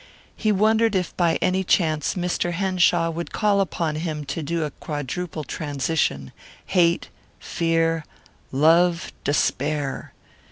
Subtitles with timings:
[0.35, 2.53] He wondered if by any chance Mr.
[2.53, 6.31] Henshaw would call upon him to do a quadruple transition,
[6.65, 8.03] hate, fear,
[8.51, 10.13] love, despair.